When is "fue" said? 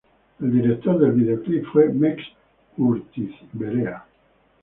1.67-1.89